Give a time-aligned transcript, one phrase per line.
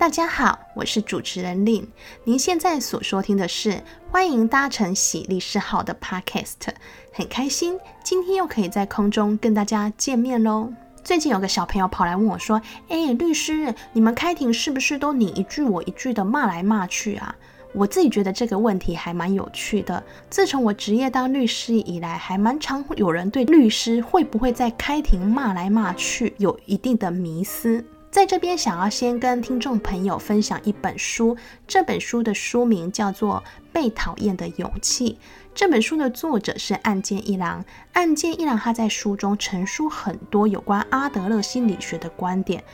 [0.00, 1.86] 大家好，我是主持人林。
[2.24, 6.54] 您现在所收听的是欢迎搭乘喜律师号的 Podcast，
[7.12, 10.72] 很开心今天又可以在空中跟大家见面喽。
[11.04, 17.36] 最近有个小朋友跑来问我说：“哎，律师，你们开庭是不是都你一句我一句的骂来骂去啊？”
[17.74, 20.02] 我自己觉得这个问题还蛮有趣的。
[20.30, 27.84] 自从我职业当律师以来，还蛮常有人对律师会不会在开庭骂来骂去有一定的迷思。
[28.10, 31.36] 在这边想要先跟听众朋友分享一本书，
[31.68, 35.12] 这本书的书名叫做《被讨厌的勇气》。
[35.54, 37.64] 这本书的作者是岸见一郎。
[37.92, 42.64] 岸见一郎他在书中陈述很多有关阿德勒心理学的观点，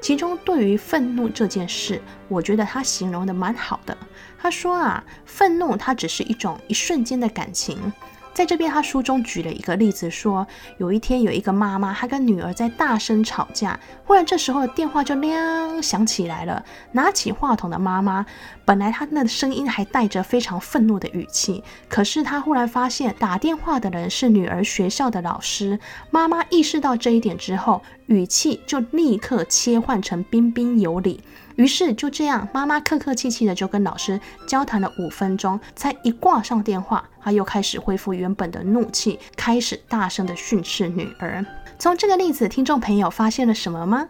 [0.00, 3.96] 其中对于愤怒这件事，我觉得他形容得蛮好的。
[4.38, 7.92] 他说啊，愤怒它只是一种一瞬间的感情。
[8.36, 16.62] 在这边，他书中举了一个例子，说有一天有一个妈妈，她跟女儿在大声吵架，忽然这时候电话就亮响起来了。
[16.92, 18.26] 拿起话筒的妈妈，
[18.66, 25.80] 本来她那声音还带着非常愤怒的语气，可是她忽然发现打电话的人是女儿学校的老师。
[26.10, 31.22] 妈妈意识到这一点之后，语气就立刻切换成彬彬有礼。
[31.56, 41.44] 于是就这样，妈妈客客气气的就跟老师交谈了五分钟，才一挂上电话，她又开始恢复原本的怒气，开始大声的训斥女儿。
[41.78, 44.08] 从这个例子，听众朋友发现了什么吗？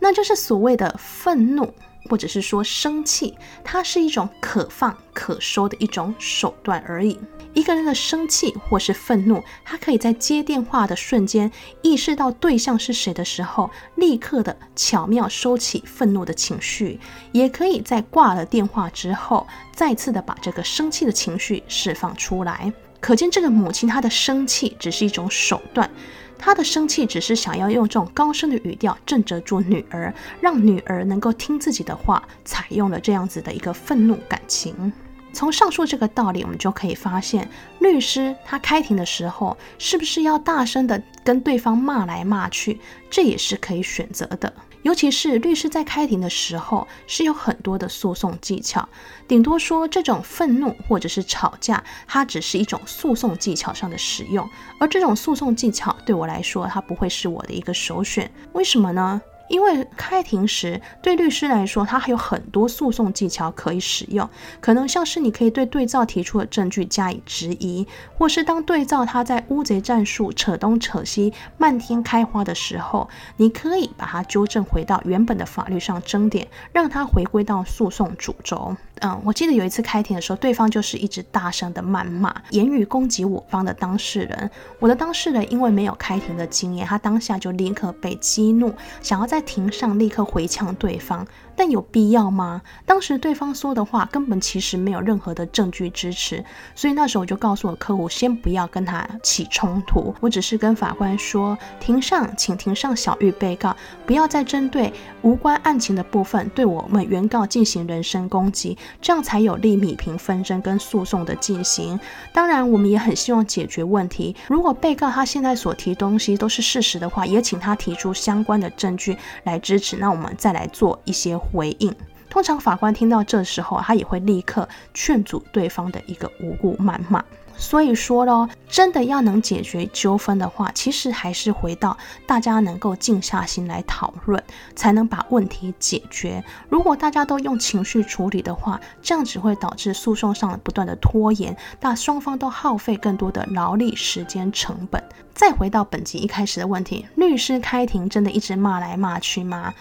[0.00, 1.72] 那就是所谓的愤怒。
[2.06, 7.18] 或者是说生气，它是一种可放可收的一种手段而已。
[7.54, 16.98] 一个人的生气或是愤怒，他可以在接电话的瞬间意识到对象是谁的时候，立刻的巧妙收起愤怒的情绪；
[17.32, 22.70] 也可以在挂了电话之后，再次的把这个生气的情绪释放出来。
[23.00, 25.90] 可见这个母亲她的生气只是一种手段。
[26.38, 34.92] 他的生气只是想要用这种高声的语调震慑住女儿，让女儿能够听自己的话，采用了这样子的一个愤怒感情。
[35.36, 37.46] 从上述这个道理，我们就可以发现，
[37.80, 42.80] 律师他开庭的时候，是不是要大声的跟对方骂来骂去，
[43.10, 44.50] 这也是可以选择的。
[44.80, 48.88] 尤其是律师在开庭的时候，是有很多的诉讼技巧。
[49.28, 54.48] 顶多说这种愤怒或者是吵架，它只是一种诉讼技巧上的使用。
[54.80, 58.30] 而这种诉讼技巧对我来说，它不会是我的一个首选。
[58.54, 59.20] 为什么呢？
[59.48, 64.28] 因为开庭时，对律师来说，他还有很多诉讼技巧可以使用，
[64.60, 67.86] 可能像是你可以对对照提出的证据加以质疑，
[68.16, 78.76] 或是当对照他在乌贼战术扯东扯西、漫天开花的时候，你可以把它纠正回到原本的法律上争点，让它回归到诉讼主轴。
[79.00, 84.50] 嗯，我记得有一次开庭的时候，对方就是一直大声的谩骂，言语攻击我方的当事人。
[84.78, 91.26] 我的当事人因为没有开庭的经验，他当下就立刻被激怒，想要在庭上立刻回呛对方。
[91.58, 92.60] 但有必要吗？
[92.84, 100.14] 当时对方说的话根本其实没有任何的证据支持，所以那时候我就告诉我客户，先不要跟他起冲突。
[100.20, 103.74] 我只是跟法官说，庭上请庭上小玉被告，
[104.04, 104.92] 不要再针对
[105.22, 111.98] 无关案情的部分对我们原告进行人身攻击，这样才有利米平纷争跟诉讼的进行。
[112.32, 114.34] 当然，我们也很希望解决问题。
[114.48, 121.36] 如果被告他现在所提东西都是事实的话，也请他提出相关的证据来支持，那我们再来做一些。
[121.36, 121.94] 回应，
[122.30, 127.22] 通常法官听到这时候，他也会立刻劝阻对方的一个无故谩骂。
[127.58, 131.96] 所以说咯，真的要能解决纠纷的话，其实还是回到
[132.26, 134.42] 大家能够静下心来讨论，
[134.74, 136.44] 才能把问题解决。
[136.68, 145.02] 如果大家都用情绪处理的话，这样只会导致诉讼上不断的拖延，那双方都耗费更多的劳力、时间成本。
[145.34, 149.74] 再回到本集一开始的问题，律师开庭真的一直骂来骂去吗？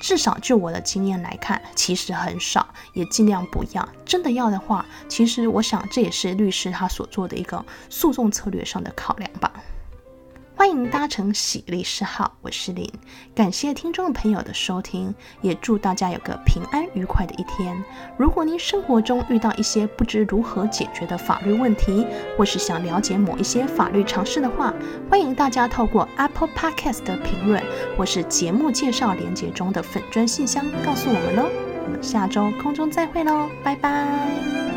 [0.00, 3.88] 至少就我的经验来看，其实很少，也尽量不要。
[4.04, 9.52] 真的要的话，其实我想这也是律师他所做的一个诉讼策略上的考量吧。
[10.60, 12.86] 欢迎搭乘喜律师号，我是林，
[13.34, 17.82] 感谢听众朋友的收听，也祝大家有个平安愉快的一天。
[18.18, 24.74] 如果您生活中遇到一些不知如何解决的法律问题，或是想了解某一些法律常识的话，
[25.08, 27.64] 欢迎大家透过 Apple Podcast 的评论，
[27.96, 31.48] 或是节目介绍连结中的粉砖信箱告诉我们喽。
[31.86, 34.69] 我们下周空中再会喽，拜拜。